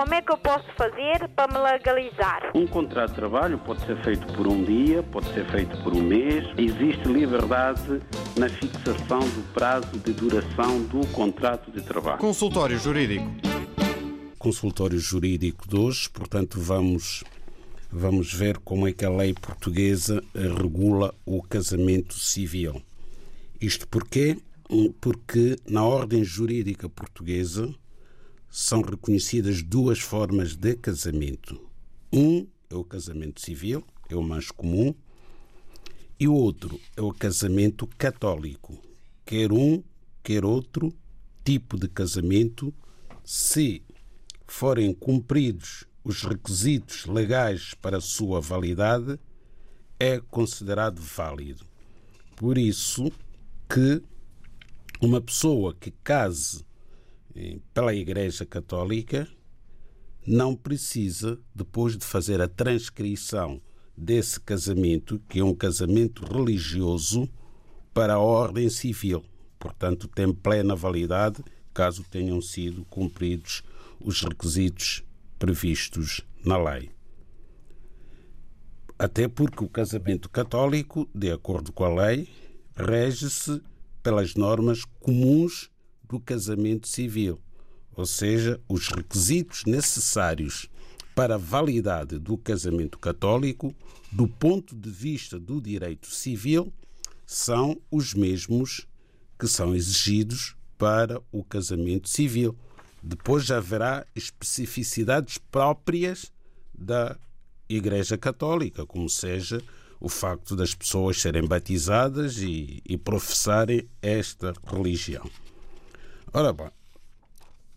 Como 0.00 0.14
é 0.14 0.22
que 0.22 0.32
eu 0.32 0.38
posso 0.38 0.64
fazer 0.78 1.28
para 1.36 1.52
me 1.52 1.58
legalizar? 1.58 2.52
Um 2.54 2.66
contrato 2.66 3.10
de 3.10 3.16
trabalho 3.16 3.58
pode 3.58 3.84
ser 3.84 4.02
feito 4.02 4.26
por 4.32 4.46
um 4.46 4.64
dia, 4.64 5.02
pode 5.02 5.30
ser 5.34 5.44
feito 5.50 5.76
por 5.82 5.92
um 5.92 6.00
mês. 6.00 6.42
Existe 6.56 7.06
liberdade 7.06 8.00
na 8.34 8.48
fixação 8.48 9.18
do 9.18 9.52
prazo 9.52 9.98
de 9.98 10.14
duração 10.14 10.82
do 10.84 11.06
contrato 11.08 11.70
de 11.70 11.82
trabalho. 11.82 12.16
Consultório 12.16 12.78
Jurídico. 12.78 13.26
Consultório 14.38 14.98
Jurídico 14.98 15.68
de 15.68 15.76
hoje, 15.76 16.08
portanto, 16.08 16.58
vamos 16.58 17.22
vamos 17.92 18.32
ver 18.32 18.56
como 18.56 18.88
é 18.88 18.92
que 18.92 19.04
a 19.04 19.10
lei 19.10 19.34
portuguesa 19.34 20.24
regula 20.34 21.14
o 21.26 21.42
casamento 21.42 22.14
civil. 22.14 22.80
Isto 23.60 23.86
porquê? 23.86 24.38
Porque 24.98 25.58
na 25.68 25.84
ordem 25.84 26.24
jurídica 26.24 26.88
portuguesa 26.88 27.68
são 28.50 28.82
reconhecidas 28.82 29.62
duas 29.62 30.00
formas 30.00 30.56
de 30.56 30.74
casamento. 30.74 31.60
Um 32.12 32.46
é 32.68 32.74
o 32.74 32.82
casamento 32.82 33.40
civil, 33.40 33.84
é 34.08 34.16
o 34.16 34.22
mais 34.22 34.50
comum, 34.50 34.92
e 36.18 36.26
o 36.26 36.34
outro 36.34 36.78
é 36.96 37.00
o 37.00 37.12
casamento 37.12 37.86
católico. 37.86 38.76
Quer 39.24 39.52
um, 39.52 39.82
quer 40.22 40.44
outro 40.44 40.92
tipo 41.44 41.78
de 41.78 41.88
casamento, 41.88 42.74
se 43.24 43.82
forem 44.46 44.92
cumpridos 44.92 45.84
os 46.02 46.24
requisitos 46.24 47.06
legais 47.06 47.74
para 47.74 47.98
a 47.98 48.00
sua 48.00 48.40
validade, 48.40 49.18
é 49.98 50.18
considerado 50.18 51.00
válido. 51.00 51.64
Por 52.34 52.58
isso 52.58 53.12
que 53.68 54.02
uma 55.00 55.20
pessoa 55.20 55.74
que 55.74 55.92
case 56.02 56.64
pela 57.72 57.94
Igreja 57.94 58.44
Católica 58.44 59.28
não 60.26 60.54
precisa, 60.54 61.38
depois 61.54 61.96
de 61.96 62.04
fazer 62.04 62.40
a 62.40 62.48
transcrição 62.48 63.60
desse 63.96 64.40
casamento, 64.40 65.20
que 65.28 65.40
é 65.40 65.44
um 65.44 65.54
casamento 65.54 66.24
religioso, 66.24 67.28
para 67.92 68.14
a 68.14 68.18
ordem 68.18 68.68
civil. 68.68 69.24
Portanto, 69.58 70.08
tem 70.08 70.32
plena 70.32 70.74
validade 70.74 71.42
caso 71.72 72.04
tenham 72.10 72.40
sido 72.40 72.84
cumpridos 72.86 73.62
os 74.00 74.22
requisitos 74.22 75.04
previstos 75.38 76.22
na 76.44 76.56
lei. 76.56 76.90
Até 78.98 79.28
porque 79.28 79.64
o 79.64 79.68
casamento 79.68 80.28
católico, 80.28 81.08
de 81.14 81.30
acordo 81.30 81.72
com 81.72 81.84
a 81.84 82.06
lei, 82.06 82.28
rege-se 82.76 83.62
pelas 84.02 84.34
normas 84.34 84.84
comuns 84.84 85.69
do 86.10 86.18
casamento 86.18 86.88
civil, 86.88 87.38
ou 87.94 88.04
seja, 88.04 88.60
os 88.68 88.88
requisitos 88.88 89.64
necessários 89.64 90.68
para 91.14 91.36
a 91.36 91.38
validade 91.38 92.18
do 92.18 92.36
casamento 92.36 92.98
católico, 92.98 93.72
do 94.10 94.26
ponto 94.26 94.74
de 94.74 94.90
vista 94.90 95.38
do 95.38 95.60
direito 95.60 96.08
civil, 96.08 96.72
são 97.24 97.80
os 97.90 98.12
mesmos 98.12 98.88
que 99.38 99.46
são 99.46 99.74
exigidos 99.74 100.56
para 100.76 101.22
o 101.30 101.44
casamento 101.44 102.08
civil. 102.08 102.56
Depois 103.00 103.44
já 103.44 103.58
haverá 103.58 104.04
especificidades 104.14 105.38
próprias 105.38 106.32
da 106.74 107.16
Igreja 107.68 108.18
Católica, 108.18 108.84
como 108.84 109.08
seja 109.08 109.62
o 110.00 110.08
facto 110.08 110.56
das 110.56 110.74
pessoas 110.74 111.20
serem 111.20 111.46
batizadas 111.46 112.38
e, 112.38 112.82
e 112.84 112.96
professarem 112.96 113.86
esta 114.02 114.52
religião. 114.66 115.30
Ora 116.32 116.52
bem, 116.52 116.70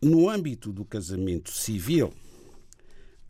no 0.00 0.30
âmbito 0.30 0.72
do 0.72 0.84
casamento 0.84 1.50
civil, 1.50 2.14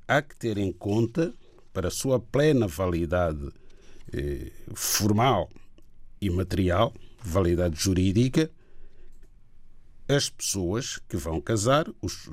há 0.06 0.20
que 0.20 0.36
ter 0.36 0.59
em 0.59 0.70
conta, 0.70 1.33
para 1.72 1.89
a 1.89 1.91
sua 1.91 2.20
plena 2.20 2.67
validade 2.67 3.50
eh, 4.12 4.53
formal 4.75 5.49
e 6.21 6.28
material, 6.28 6.93
validade 7.22 7.81
jurídica, 7.81 8.50
as 10.06 10.28
pessoas 10.28 10.99
que 11.09 11.16
vão 11.16 11.41
casar, 11.41 11.87
os, 12.03 12.28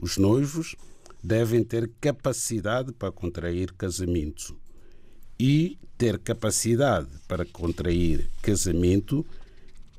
os 0.00 0.16
noivos, 0.16 0.74
devem 1.22 1.62
ter 1.62 1.88
capacidade 2.00 2.92
para 2.92 3.12
contrair 3.12 3.72
casamento. 3.74 4.58
E 5.38 5.78
ter 5.96 6.18
capacidade 6.18 7.10
para 7.28 7.44
contrair 7.44 8.28
casamento 8.42 9.24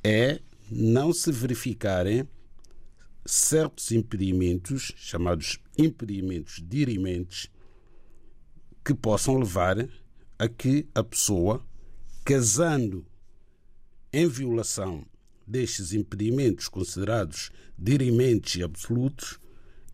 é 0.03 0.41
não 0.71 1.13
se 1.13 1.31
verificarem 1.31 2.27
certos 3.25 3.91
impedimentos, 3.91 4.93
chamados 4.95 5.59
impedimentos 5.77 6.63
dirimentes, 6.65 7.49
que 8.83 8.93
possam 8.93 9.37
levar 9.37 9.87
a 10.37 10.47
que 10.47 10.87
a 10.95 11.03
pessoa, 11.03 11.63
casando 12.23 13.05
em 14.11 14.27
violação 14.27 15.05
destes 15.45 15.93
impedimentos 15.93 16.67
considerados 16.67 17.51
dirimentes 17.77 18.55
e 18.55 18.63
absolutos, 18.63 19.39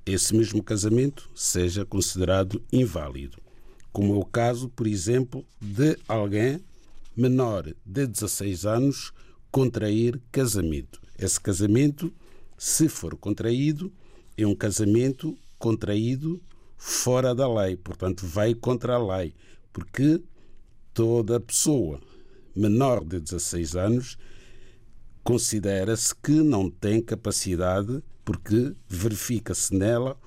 esse 0.06 0.35
mesmo 0.35 0.62
casamento 0.62 1.30
seja 1.34 1.85
considerado 1.85 2.64
inválido. 2.72 3.41
Como 3.91 4.14
é 4.14 4.18
o 4.18 4.25
caso, 4.25 4.69
por 4.69 4.85
exemplo, 4.85 5.46
de 5.59 5.97
alguém 6.08 6.64
menor 7.16 7.74
de 7.85 8.06
16 8.06 8.66
anos 8.66 9.14
contrair 9.55 10.21
casamento. 10.33 10.99
Esse 11.17 11.39
casamento, 11.39 12.13
se 12.57 12.89
for 12.89 13.16
contraído, 13.16 13.89
é 14.38 14.45
um 14.45 14.53
casamento 14.53 15.33
contraído 15.57 16.41
fora 16.75 17.33
da 17.33 17.47
lei, 17.47 17.77
portanto, 17.77 18.27
vai 18.27 18.53
contra 18.53 18.95
a 18.95 19.17
lei, 19.17 19.33
porque 19.71 20.21
toda 20.93 21.39
pessoa 21.39 22.01
menor 22.53 23.05
de 23.05 23.17
16 23.21 23.77
anos 23.77 24.17
considera-se 25.23 26.13
que 26.13 26.33
não 26.33 26.69
tem 26.69 27.01
capacidade, 27.01 28.03
porque 28.25 28.75
verifica-se 28.89 29.73
nela 29.73 30.17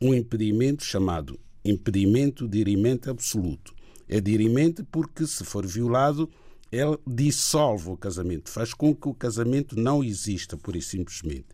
um 0.00 0.14
impedimento 0.14 0.82
chamado 0.84 1.38
impedimento 1.62 2.48
dirimente 2.48 3.10
absoluto. 3.10 3.74
É 4.08 4.22
dirimente 4.22 4.82
porque, 4.84 5.26
se 5.26 5.44
for 5.44 5.66
violado, 5.66 6.30
ele 6.70 6.98
dissolve 7.06 7.90
o 7.90 7.96
casamento, 7.96 8.48
faz 8.48 8.72
com 8.72 8.94
que 8.94 9.08
o 9.08 9.14
casamento 9.14 9.78
não 9.78 10.04
exista, 10.04 10.56
por 10.56 10.76
e 10.76 10.82
simplesmente. 10.82 11.48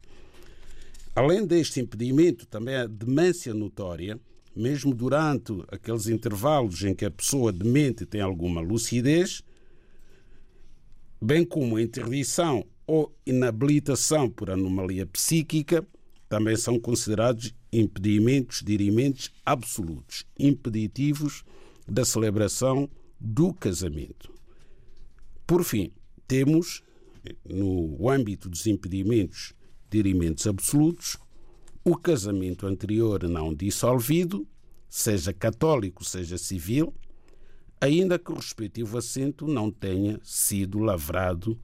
Além 1.15 1.47
deste 1.47 1.81
impedimento, 1.81 2.47
também 2.47 2.75
a 2.75 2.87
demência 2.87 3.55
notória, 3.55 4.21
mesmo 4.55 4.95
durante 4.95 5.53
aqueles 5.69 6.07
intervalos 6.09 6.83
em 6.83 6.95
que 6.95 7.07
a 7.07 7.11
pessoa 7.11 7.51
demente 7.51 8.05
tem 8.05 8.21
alguma 8.21 8.61
lucidez, 8.61 9.43
bem 11.21 11.45
como 11.45 11.77
a 11.77 11.83
interdição 11.83 12.67
ou 12.87 13.15
inabilitação 13.25 14.29
por 14.29 14.51
anomalia 14.51 15.07
psíquica, 15.07 15.87
também 16.29 16.57
são 16.57 16.79
considerados 16.79 17.55
impedimentos 17.73 18.63
dirimentos 18.63 19.31
absolutos, 19.45 20.27
impeditivos 20.39 21.45
da 21.89 22.05
celebração 22.05 22.91
do 23.19 23.55
casamento. 23.55 24.36
Por 25.47 25.63
fim, 25.63 25.93
temos, 26.27 26.83
no 27.45 28.11
âmbito 28.11 28.49
dos 28.49 28.67
impedimentos 28.67 29.55
dirimentos 29.89 30.47
absolutos, 30.47 31.17
o 31.85 31.97
casamento 31.97 32.67
anterior 32.67 33.23
não 33.29 33.55
dissolvido, 33.55 34.47
seja 34.89 35.33
católico, 35.33 36.05
seja 36.05 36.37
civil, 36.37 36.93
ainda 37.81 38.19
que 38.19 38.33
o 38.33 38.35
respectivo 38.35 38.99
assento 38.99 39.47
não 39.47 39.71
tenha 39.71 40.19
sido 40.25 40.81
lavrado 40.81 41.59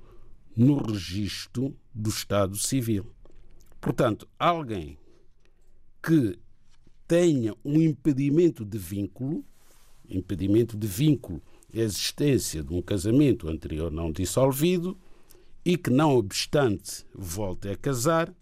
no 0.57 0.77
registro 0.77 1.77
do 1.93 2.11
Estado 2.11 2.57
Civil. 2.57 3.11
Portanto, 3.81 4.29
alguém 4.39 4.97
que 6.01 6.39
tenha 7.09 7.55
um 7.65 7.81
impedimento 7.81 8.65
de 8.65 8.79
vínculo, 8.79 9.45
impedimento 10.09 10.77
de 10.77 10.87
vínculo 10.87 11.43
existência 11.73 12.63
de 12.63 12.73
um 12.75 12.83
casamento 12.83 13.49
anterior 13.49 13.91
não 13.91 14.13
dissolvido 14.13 14.97
e 15.65 15.77
que, 15.77 15.91
não 15.91 16.17
obstante, 16.17 17.05
volte 17.15 17.69
a 17.69 17.77
casar, 17.77 18.33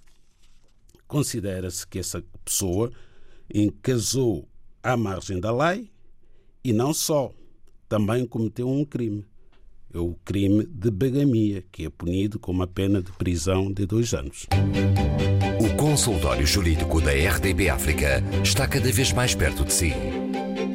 considera-se 1.07 1.87
que 1.87 1.99
essa 1.99 2.25
pessoa 2.45 2.91
casou 3.83 4.49
à 4.83 4.97
margem 4.97 5.39
da 5.39 5.53
lei 5.53 5.91
e 6.65 6.73
não 6.73 6.93
só, 6.93 7.33
também 7.89 8.27
cometeu 8.27 8.69
um 8.69 8.85
crime. 8.85 9.25
É 9.93 9.99
o 9.99 10.15
crime 10.25 10.65
de 10.67 10.91
bigamia, 10.91 11.65
que 11.73 11.85
é 11.85 11.91
punido 11.91 12.39
com 12.39 12.53
uma 12.53 12.67
pena 12.67 13.03
de 13.03 13.11
prisão 13.13 13.73
de 13.73 13.87
dois 13.87 14.15
anos. 14.15 14.47
O 15.61 15.77
consultório 15.77 16.47
jurídico 16.47 17.01
da 17.01 17.11
RDB 17.11 17.69
África 17.69 18.23
está 18.45 18.69
cada 18.69 18.91
vez 18.93 19.13
mais 19.13 19.35
perto 19.35 19.65
de 19.65 19.73
si. 19.73 19.93